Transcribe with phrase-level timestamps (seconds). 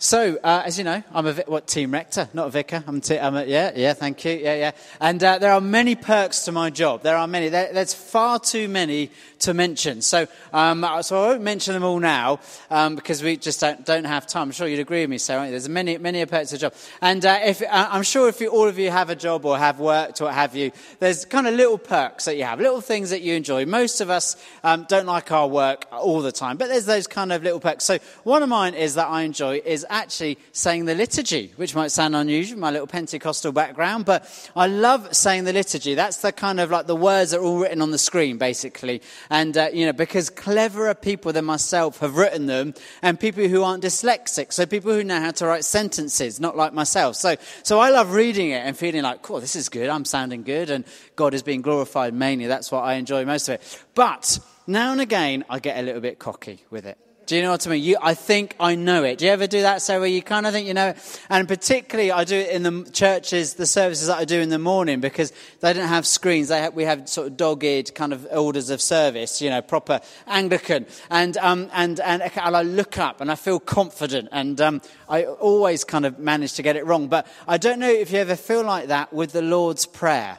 [0.00, 2.84] So, uh, as you know, I'm a what team rector, not a vicar.
[2.86, 4.70] I'm, t- I'm a, yeah, yeah, thank you, yeah, yeah.
[5.00, 7.02] And uh, there are many perks to my job.
[7.02, 7.48] There are many.
[7.48, 10.00] There, there's far too many to mention.
[10.00, 12.38] So, um, so I won't mention them all now
[12.70, 14.42] um, because we just don't, don't have time.
[14.42, 15.50] I'm sure you'd agree with me, Sarah.
[15.50, 16.74] There's many, many perks to the job.
[17.00, 19.58] And uh, if, uh, I'm sure if you, all of you have a job or
[19.58, 20.70] have worked or what have you,
[21.00, 23.66] there's kind of little perks that you have, little things that you enjoy.
[23.66, 27.32] Most of us um, don't like our work all the time, but there's those kind
[27.32, 27.84] of little perks.
[27.84, 31.90] So one of mine is that I enjoy is actually saying the liturgy, which might
[31.90, 35.94] sound unusual, my little Pentecostal background, but I love saying the liturgy.
[35.94, 39.02] That's the kind of like the words are all written on the screen, basically.
[39.30, 43.62] And, uh, you know, because cleverer people than myself have written them, and people who
[43.62, 47.16] aren't dyslexic, so people who know how to write sentences, not like myself.
[47.16, 50.42] So, so I love reading it and feeling like, cool, this is good, I'm sounding
[50.42, 50.84] good, and
[51.16, 52.46] God is being glorified mainly.
[52.46, 53.84] That's what I enjoy most of it.
[53.94, 56.98] But now and again, I get a little bit cocky with it.
[57.28, 57.82] Do you know what I mean?
[57.82, 59.18] You, I think I know it.
[59.18, 61.20] Do you ever do that, So where you kind of think you know it?
[61.28, 64.58] And particularly, I do it in the churches, the services that I do in the
[64.58, 66.48] morning, because they don't have screens.
[66.48, 70.00] They have, we have sort of dog-eared kind of orders of service, you know, proper
[70.26, 70.86] Anglican.
[71.10, 74.30] And, um, and, and, and I look up and I feel confident.
[74.32, 77.08] And um, I always kind of manage to get it wrong.
[77.08, 80.38] But I don't know if you ever feel like that with the Lord's Prayer.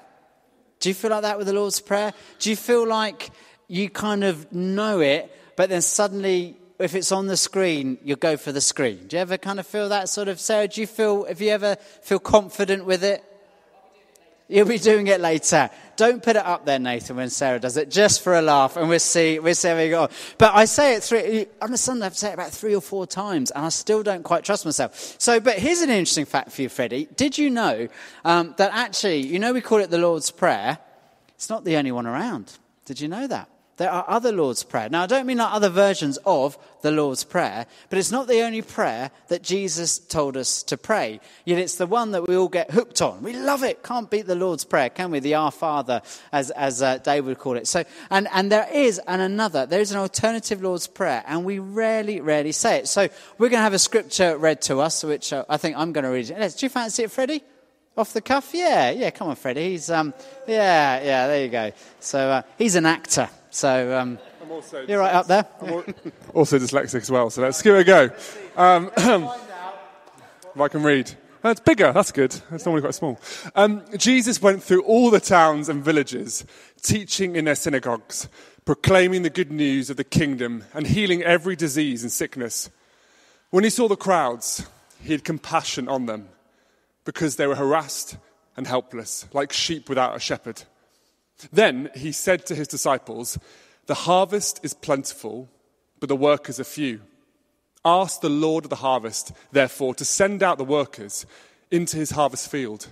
[0.80, 2.16] Do you feel like that with the Lord's Prayer?
[2.40, 3.30] Do you feel like
[3.68, 8.38] you kind of know it, but then suddenly if it's on the screen, you'll go
[8.38, 9.08] for the screen.
[9.08, 10.68] Do you ever kind of feel that sort of, Sarah?
[10.68, 13.24] Do you feel, if you ever feel confident with it?
[14.48, 15.70] You'll be doing it later.
[15.96, 18.90] Don't put it up there, Nathan, when Sarah does it, just for a laugh, and
[18.90, 20.10] we'll see, we'll see how we go.
[20.40, 23.06] But I say it three, on a Sunday, I've said it about three or four
[23.06, 25.16] times, and I still don't quite trust myself.
[25.20, 27.08] So, but here's an interesting fact for you, Freddie.
[27.16, 27.90] Did you know
[28.26, 30.80] um, that actually, you know, we call it the Lord's Prayer?
[31.36, 32.58] It's not the only one around.
[32.86, 33.50] Did you know that?
[33.80, 34.90] There are other Lord's Prayer.
[34.90, 38.42] Now, I don't mean like other versions of the Lord's Prayer, but it's not the
[38.42, 41.22] only prayer that Jesus told us to pray.
[41.46, 43.24] Yet it's the one that we all get hooked on.
[43.24, 43.82] We love it.
[43.82, 45.22] Can't beat the Lord's Prayer, can we?
[45.22, 46.02] The Our Father,
[46.34, 47.68] as, as uh, would call it.
[47.68, 49.66] So, and, and there is an another.
[49.66, 52.90] There is an alternative Lord's Prayer, and we rarely, rarely say it.
[52.90, 55.94] So we're going to have a scripture read to us, which uh, I think I'm
[55.94, 56.30] going to read.
[56.30, 56.56] it.
[56.58, 57.44] Do you fancy it, Freddie?
[57.96, 58.52] Off the cuff?
[58.54, 59.70] Yeah, yeah, come on, Freddie.
[59.70, 60.14] He's, um,
[60.48, 61.72] yeah, yeah, there you go.
[62.02, 63.30] So uh, he's an actor.
[63.52, 64.20] So um,
[64.88, 65.46] you're right up there.
[66.34, 68.10] also dyslexic as well, so let's give it a go.
[68.56, 71.12] Um, if I can read.
[71.44, 72.36] It's bigger, that's good.
[72.52, 73.20] It's normally quite small.
[73.56, 76.46] Um, Jesus went through all the towns and villages,
[76.82, 78.28] teaching in their synagogues,
[78.66, 82.70] proclaiming the good news of the kingdom, and healing every disease and sickness.
[83.52, 84.68] When he saw the crowds,
[85.02, 86.28] he had compassion on them
[87.06, 88.18] because they were harassed
[88.58, 90.64] and helpless, like sheep without a shepherd.
[91.52, 93.38] Then he said to his disciples,
[93.86, 95.50] The harvest is plentiful,
[96.00, 97.02] but the workers are few.
[97.86, 101.26] Ask the Lord of the harvest, therefore, to send out the workers
[101.72, 102.88] into his harvest field.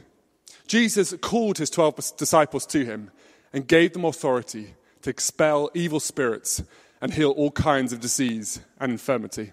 [0.68, 3.12] Jesus called his 12 disciples to him
[3.54, 6.64] and gave them authority to expel evil spirits
[7.02, 9.52] and heal all kinds of disease and infirmity.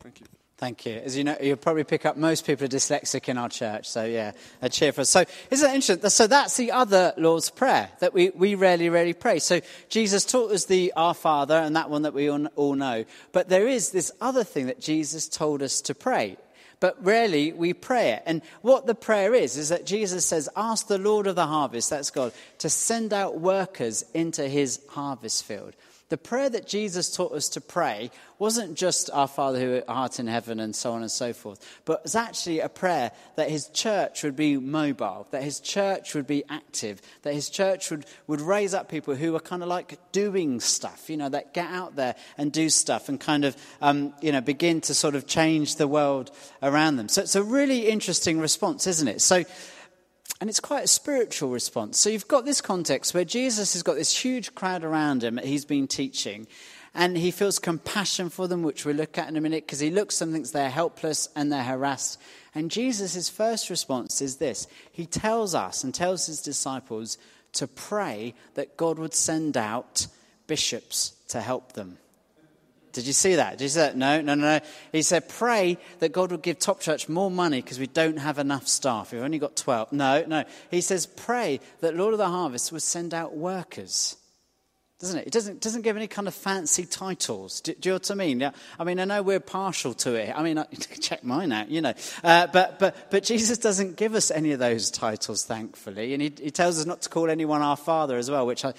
[0.00, 0.26] Thank you.
[0.56, 1.00] Thank you.
[1.04, 3.88] As you know, you'll probably pick up most people are dyslexic in our church.
[3.88, 4.32] So, yeah,
[4.62, 5.10] a cheer for us.
[5.10, 6.08] So, isn't that interesting?
[6.10, 9.40] So, that's the other Lord's Prayer that we, we rarely, rarely pray.
[9.40, 13.04] So, Jesus taught us the Our Father and that one that we all know.
[13.32, 16.36] But there is this other thing that Jesus told us to pray.
[16.78, 18.22] But rarely we pray it.
[18.24, 21.90] And what the prayer is, is that Jesus says, Ask the Lord of the harvest,
[21.90, 25.74] that's God, to send out workers into his harvest field.
[26.10, 30.26] The prayer that Jesus taught us to pray wasn't just our Father who art in
[30.26, 34.22] heaven and so on and so forth, but was actually a prayer that his church
[34.22, 38.74] would be mobile, that his church would be active, that his church would, would raise
[38.74, 42.14] up people who are kind of like doing stuff, you know, that get out there
[42.36, 45.88] and do stuff and kind of, um, you know, begin to sort of change the
[45.88, 46.30] world
[46.62, 47.08] around them.
[47.08, 49.22] So it's a really interesting response, isn't it?
[49.22, 49.44] So,
[50.44, 51.98] and it's quite a spiritual response.
[51.98, 55.64] So you've got this context where Jesus has got this huge crowd around him he's
[55.64, 56.46] been teaching,
[56.92, 59.90] and he feels compassion for them, which we'll look at in a minute, because he
[59.90, 62.20] looks and thinks they're helpless and they're harassed.
[62.54, 67.16] And Jesus' first response is this He tells us and tells his disciples
[67.54, 70.08] to pray that God would send out
[70.46, 71.96] bishops to help them.
[72.94, 73.58] Did you see that?
[73.58, 73.96] Did you see that?
[73.96, 74.60] No, no, no, no.
[74.92, 78.38] He said, pray that God will give Top Church more money because we don't have
[78.38, 79.12] enough staff.
[79.12, 79.92] We've only got 12.
[79.92, 80.44] No, no.
[80.70, 84.16] He says, pray that Lord of the Harvest would send out workers.
[85.00, 85.26] Doesn't it?
[85.26, 87.60] It doesn't, doesn't give any kind of fancy titles.
[87.60, 88.40] Do, do you know what I mean?
[88.40, 90.32] Yeah, I mean, I know we're partial to it.
[90.34, 90.64] I mean, I,
[91.00, 91.94] check mine out, you know.
[92.22, 96.14] Uh, but, but, but Jesus doesn't give us any of those titles, thankfully.
[96.14, 98.72] And he, he tells us not to call anyone our Father as well, which I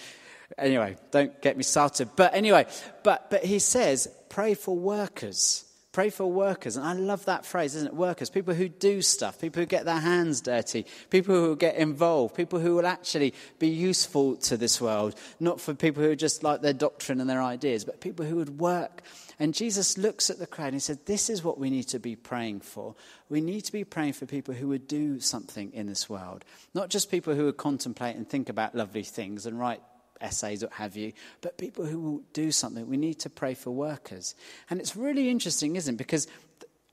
[0.57, 2.09] Anyway, don't get me started.
[2.15, 2.65] But anyway,
[3.03, 5.65] but, but he says, pray for workers.
[5.95, 6.75] Pray for workers.
[6.75, 7.93] And I love that phrase, isn't it?
[7.93, 8.29] Workers.
[8.29, 12.59] People who do stuff, people who get their hands dirty, people who get involved, people
[12.59, 15.15] who will actually be useful to this world.
[15.39, 18.59] Not for people who just like their doctrine and their ideas, but people who would
[18.59, 19.03] work.
[19.39, 21.99] And Jesus looks at the crowd and he said, This is what we need to
[21.99, 22.95] be praying for.
[23.29, 26.43] We need to be praying for people who would do something in this world.
[26.73, 29.81] Not just people who would contemplate and think about lovely things and write
[30.25, 32.87] essays, what have you, but people who will do something.
[32.89, 34.35] We need to pray for workers.
[34.69, 35.97] And it's really interesting, isn't it?
[35.97, 36.27] Because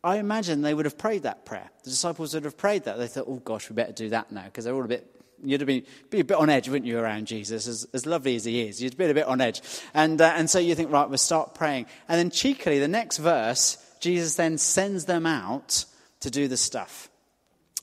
[0.04, 1.70] I imagine they would have prayed that prayer.
[1.84, 2.98] The disciples would have prayed that.
[2.98, 5.08] They thought, oh gosh, we better do that now, because they're all a bit
[5.44, 8.36] You'd have been be a bit on edge, wouldn't you, around Jesus, as, as lovely
[8.36, 8.80] as he is?
[8.80, 9.60] You'd be a bit on edge.
[9.92, 11.86] And, uh, and so you think, right, we'll start praying.
[12.08, 15.84] And then cheekily, the next verse, Jesus then sends them out
[16.20, 17.08] to do the stuff.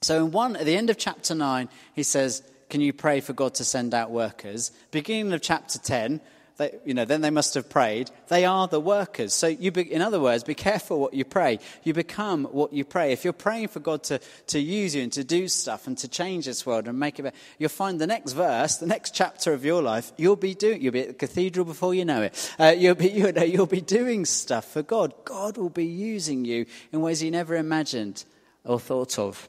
[0.02, 3.34] So in one, at the end of chapter 9, he says, can you pray for
[3.34, 4.72] God to send out workers?
[4.92, 6.22] Beginning of chapter 10,
[6.60, 8.12] they, you know, then they must have prayed.
[8.28, 9.34] They are the workers.
[9.34, 11.60] So, you be, in other words, be careful what you pray.
[11.84, 13.14] You become what you pray.
[13.14, 16.10] If you're praying for God to, to use you and to do stuff and to
[16.10, 19.54] change this world and make it better, you'll find the next verse, the next chapter
[19.54, 20.82] of your life, you'll be doing.
[20.82, 22.54] You'll be at the cathedral before you know it.
[22.60, 25.14] Uh, you'll be, you know, you'll be doing stuff for God.
[25.24, 28.26] God will be using you in ways you never imagined
[28.66, 29.48] or thought of.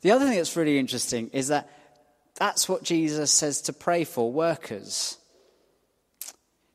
[0.00, 1.70] The other thing that's really interesting is that
[2.36, 5.18] that's what Jesus says to pray for workers.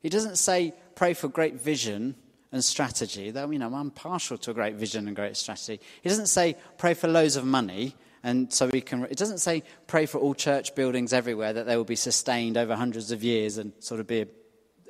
[0.01, 2.15] He doesn't say pray for great vision
[2.51, 5.79] and strategy, though, you know, I'm partial to a great vision and great strategy.
[6.01, 9.03] He doesn't say pray for loads of money and so we can.
[9.03, 12.75] It doesn't say pray for all church buildings everywhere that they will be sustained over
[12.75, 14.27] hundreds of years and sort of be a,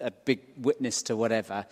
[0.01, 1.65] a big witness to whatever.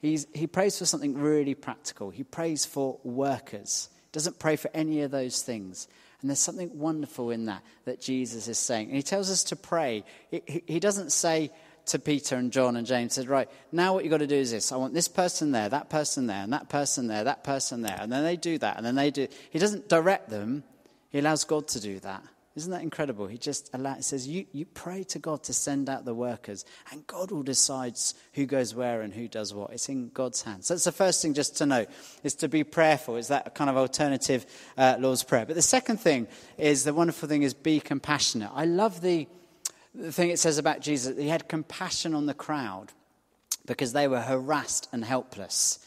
[0.00, 2.10] He's, he prays for something really practical.
[2.10, 3.88] He prays for workers.
[4.12, 5.88] Doesn't pray for any of those things.
[6.20, 8.88] And there's something wonderful in that that Jesus is saying.
[8.88, 10.04] And he tells us to pray.
[10.30, 11.50] He, he doesn't say
[11.86, 14.50] to Peter and John and James, said, right, now what you've got to do is
[14.50, 14.72] this.
[14.72, 17.98] I want this person there, that person there, and that person there, that person there.
[18.00, 18.78] And then they do that.
[18.78, 19.28] And then they do.
[19.50, 20.64] He doesn't direct them.
[21.10, 22.22] He allows God to do that.
[22.56, 23.26] Isn't that incredible?
[23.26, 27.04] He just allows, says, you, you pray to God to send out the workers, and
[27.04, 27.96] God will decide
[28.34, 29.72] who goes where and who does what.
[29.72, 30.68] It's in God's hands.
[30.68, 31.84] So that's the first thing just to know,
[32.22, 33.16] is to be prayerful.
[33.16, 34.46] Is that kind of alternative
[34.78, 35.44] uh, Lord's Prayer?
[35.44, 38.50] But the second thing is, the wonderful thing is be compassionate.
[38.54, 39.26] I love the,
[39.92, 41.18] the thing it says about Jesus.
[41.18, 42.92] He had compassion on the crowd
[43.66, 45.80] because they were harassed and helpless.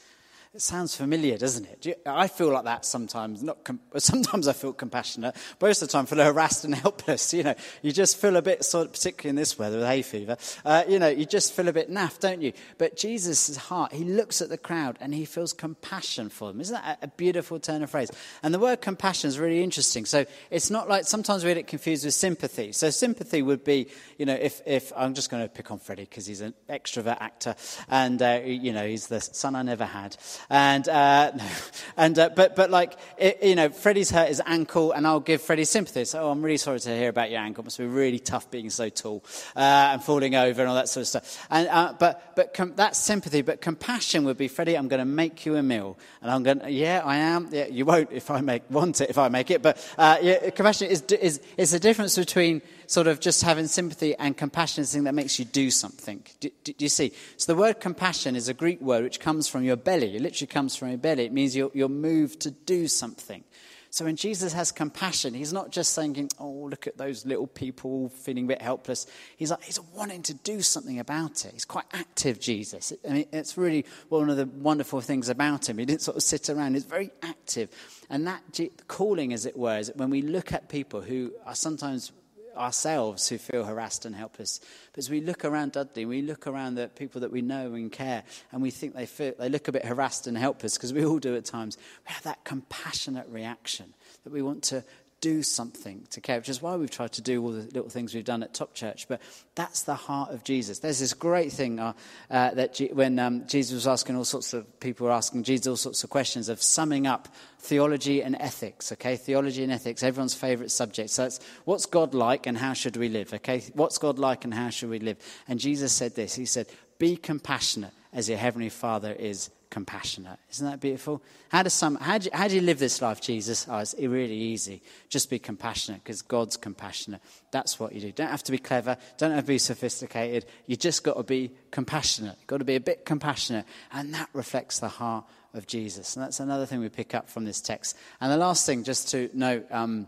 [0.53, 1.85] It sounds familiar, doesn't it?
[1.85, 3.43] You, I feel like that sometimes.
[3.43, 5.35] Not com- sometimes I feel compassionate.
[5.61, 7.33] Most of the time, I feel harassed and helpless.
[7.33, 10.01] You know, you just feel a bit sort of, particularly in this weather with hay
[10.01, 10.37] fever.
[10.65, 12.53] Uh, you know, you just feel a bit naff, don't you?
[12.77, 16.61] But Jesus' heart, he looks at the crowd and he feels compassion for them.
[16.61, 18.09] Isn't that a beautiful turn of phrase?
[18.41, 20.05] And the word compassion is really interesting.
[20.05, 22.71] So it's not like sometimes we get confused with sympathy.
[22.71, 26.03] So sympathy would be, you know, if, if I'm just going to pick on Freddie
[26.03, 27.55] because he's an extrovert actor
[27.89, 30.15] and uh, you know he's the son I never had.
[30.49, 31.31] And, uh,
[31.97, 35.41] and uh, but, but like, it, you know, Freddie's hurt his ankle, and I'll give
[35.41, 36.05] Freddie sympathy.
[36.05, 37.63] So, oh, I'm really sorry to hear about your ankle.
[37.63, 39.23] It must be really tough being so tall
[39.55, 39.59] uh,
[39.93, 41.47] and falling over and all that sort of stuff.
[41.49, 43.41] And, uh, but but com- that's sympathy.
[43.41, 45.97] But compassion would be, Freddie, I'm going to make you a meal.
[46.21, 47.49] And I'm going, yeah, I am.
[47.51, 49.61] Yeah, you won't if I make, want it if I make it.
[49.61, 54.15] But uh, yeah, compassion is, is, is the difference between sort of just having sympathy
[54.15, 56.23] and compassion is the thing that makes you do something.
[56.39, 57.13] Do, do, do, you see?
[57.35, 60.15] So the word compassion is a Greek word which comes from your belly.
[60.15, 61.25] It literally comes from your belly.
[61.25, 63.43] It means you're, you're moved to do something.
[63.89, 68.09] So when Jesus has compassion, he's not just saying, oh, look at those little people
[68.09, 69.07] feeling a bit helpless.
[69.37, 71.53] He's like, he's wanting to do something about it.
[71.53, 72.93] He's quite active, Jesus.
[73.07, 75.77] I mean, it's really one of the wonderful things about him.
[75.77, 76.73] He didn't sort of sit around.
[76.73, 77.69] He's very active.
[78.09, 78.43] And that
[78.87, 82.11] calling, as it were, is when we look at people who are sometimes
[82.57, 84.59] ourselves who feel harassed and helpless.
[84.91, 87.91] But as we look around Dudley, we look around the people that we know and
[87.91, 91.05] care, and we think they, feel, they look a bit harassed and helpless, because we
[91.05, 91.77] all do at times.
[92.07, 94.83] We have that compassionate reaction that we want to
[95.19, 98.13] do something to care, which is why we've tried to do all the little things
[98.13, 99.07] we've done at Top Church.
[99.07, 99.21] But
[99.55, 100.79] that's the heart of Jesus.
[100.79, 101.93] There's this great thing uh,
[102.29, 105.67] uh, that G- when um, Jesus was asking all sorts of people were asking Jesus
[105.67, 107.27] all sorts of questions of summing up
[107.59, 108.91] theology and ethics.
[108.91, 111.09] Okay, theology and ethics, everyone's favourite subject.
[111.09, 113.33] So it's what's God like and how should we live?
[113.33, 115.17] Okay, what's God like and how should we live?
[115.47, 116.35] And Jesus said this.
[116.35, 116.67] He said,
[116.99, 120.39] "Be compassionate as your heavenly Father is compassionate.
[120.51, 121.21] Isn't that beautiful?
[121.49, 123.67] How, does some, how, do you, how do you live this life, Jesus?
[123.69, 124.81] Oh, it's really easy.
[125.09, 127.21] Just be compassionate because God's compassionate.
[127.51, 128.11] That's what you do.
[128.11, 128.97] Don't have to be clever.
[129.17, 130.45] Don't have to be sophisticated.
[130.65, 132.37] You just got to be compassionate.
[132.47, 133.65] Got to be a bit compassionate.
[133.91, 136.15] And that reflects the heart of Jesus.
[136.15, 137.97] And that's another thing we pick up from this text.
[138.21, 140.07] And the last thing, just to note, um,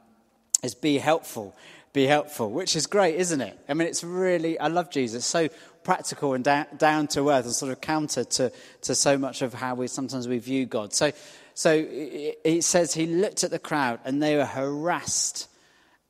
[0.63, 1.55] is be helpful
[1.93, 3.59] be helpful, which is great, isn't it?
[3.67, 5.25] I mean, it's really, I love Jesus.
[5.25, 5.49] So,
[5.83, 9.53] practical and down, down to earth and sort of counter to, to so much of
[9.53, 10.93] how we sometimes we view God.
[10.93, 11.11] So,
[11.53, 15.47] so it says he looked at the crowd and they were harassed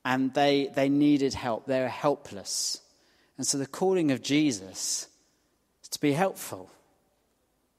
[0.05, 1.65] and they, they needed help.
[1.65, 2.81] They were helpless.
[3.37, 5.07] And so the calling of Jesus
[5.81, 6.69] is to be helpful.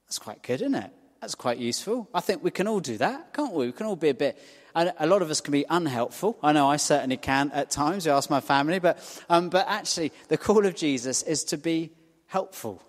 [0.06, 0.90] That's quite good, isn't it?
[1.20, 2.08] That's quite useful.
[2.14, 3.66] I think we can all do that, can't we?
[3.66, 4.38] We can all be a bit.
[4.74, 6.38] A lot of us can be unhelpful.
[6.42, 8.06] I know I certainly can at times.
[8.06, 8.98] You ask my family, but
[9.28, 11.90] um, but actually, the call of Jesus is to be
[12.26, 12.80] helpful.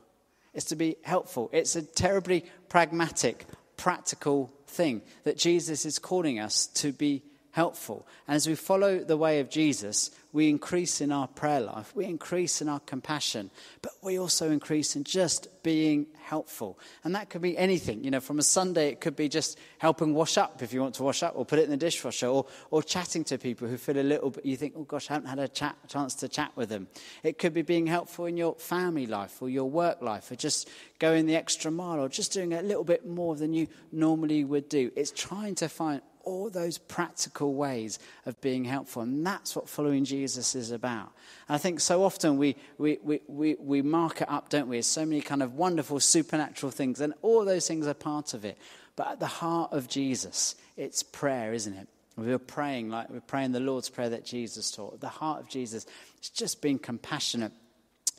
[0.53, 1.49] It's to be helpful.
[1.51, 3.45] It's a terribly pragmatic,
[3.77, 8.07] practical thing that Jesus is calling us to be helpful.
[8.27, 12.05] And as we follow the way of Jesus, we increase in our prayer life, we
[12.05, 16.79] increase in our compassion, but we also increase in just being helpful.
[17.03, 18.03] And that could be anything.
[18.03, 20.95] You know, from a Sunday, it could be just helping wash up if you want
[20.95, 23.75] to wash up, or put it in the dishwasher, or, or chatting to people who
[23.75, 26.29] feel a little bit, you think, oh gosh, I haven't had a chat, chance to
[26.29, 26.87] chat with them.
[27.23, 30.69] It could be being helpful in your family life or your work life, or just
[30.99, 34.69] going the extra mile, or just doing a little bit more than you normally would
[34.69, 34.91] do.
[34.95, 39.01] It's trying to find all those practical ways of being helpful.
[39.01, 41.11] And that's what following Jesus is about.
[41.47, 44.77] And I think so often we, we, we, we, we mark it up, don't we,
[44.77, 47.01] as so many kind of wonderful supernatural things.
[47.01, 48.57] And all those things are part of it.
[48.95, 51.87] But at the heart of Jesus, it's prayer, isn't it?
[52.17, 54.99] We are praying like we're praying the Lord's Prayer that Jesus taught.
[54.99, 55.85] The heart of Jesus,
[56.17, 57.53] it's just being compassionate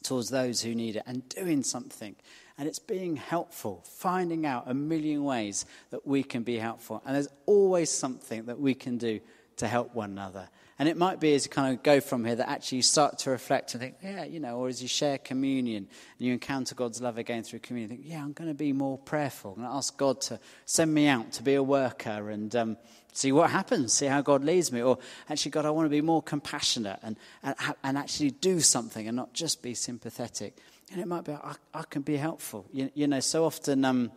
[0.03, 2.17] towards those who need it and doing something
[2.63, 7.03] and it's being helpful, finding out a million ways that we can be helpful.
[7.05, 9.19] And there's always something that we can do
[9.57, 10.49] to help one another.
[10.79, 13.19] And it might be as you kind of go from here that actually you start
[13.19, 15.89] to reflect and think, yeah, you know, or as you share communion
[16.19, 18.97] and you encounter God's love again through communion, think, yeah, I'm going to be more
[18.97, 19.55] prayerful.
[19.55, 22.77] I'm going to ask God to send me out to be a worker and um,
[23.13, 24.83] see what happens, see how God leads me.
[24.83, 29.09] Or actually, God, I want to be more compassionate and, and, and actually do something
[29.09, 30.57] and not just be sympathetic.
[30.93, 32.67] And it might be, I, I can be helpful.
[32.71, 34.13] You, you know, so often um,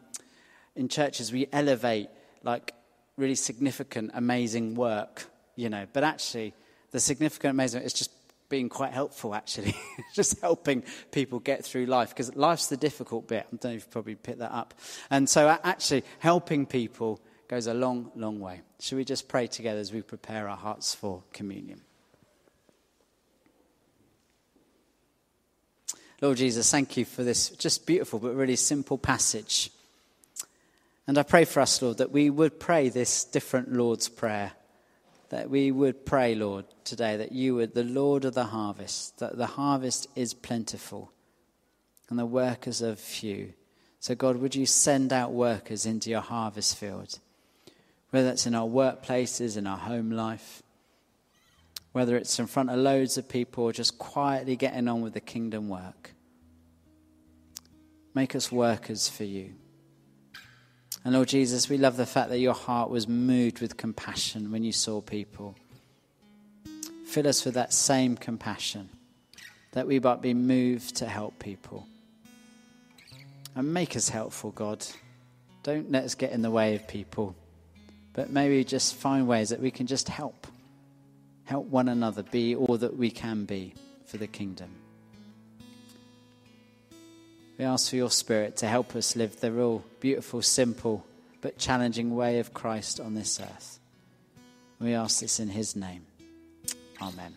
[0.75, 2.09] in churches we elevate
[2.43, 2.73] like
[3.17, 6.53] really significant, amazing work, you know, but actually
[6.91, 8.11] the significant, amazing is just
[8.49, 9.73] being quite helpful, actually,
[10.13, 13.45] just helping people get through life because life's the difficult bit.
[13.47, 14.73] I don't know if you've probably picked that up.
[15.09, 18.61] And so, actually, helping people goes a long, long way.
[18.79, 21.81] Should we just pray together as we prepare our hearts for communion?
[26.25, 29.69] Lord Jesus, thank you for this just beautiful but really simple passage.
[31.05, 34.53] And I pray for us, Lord, that we would pray this different Lord's Prayer.
[35.29, 39.37] That we would pray, Lord, today that you would, the Lord of the harvest, that
[39.37, 41.11] the harvest is plentiful
[42.09, 43.53] and the workers are few.
[43.99, 47.19] So, God, would you send out workers into your harvest field?
[48.09, 50.63] Whether it's in our workplaces, in our home life,
[51.91, 55.21] whether it's in front of loads of people or just quietly getting on with the
[55.21, 56.14] kingdom work.
[58.15, 59.53] Make us workers for you.
[61.03, 64.63] And Lord Jesus, we love the fact that your heart was moved with compassion when
[64.63, 65.55] you saw people.
[67.05, 68.89] Fill us with that same compassion,
[69.73, 71.85] that we might be moved to help people.
[73.53, 74.83] And make us helpful, God.
[75.61, 77.35] Don't let us get in the way of people,
[78.13, 80.47] but maybe just find ways that we can just help
[81.45, 83.73] help one another be all that we can be
[84.05, 84.84] for the kingdom.
[87.57, 91.05] We ask for your Spirit to help us live the real beautiful, simple,
[91.41, 93.79] but challenging way of Christ on this earth.
[94.79, 96.05] We ask this in His name.
[97.01, 97.35] Amen.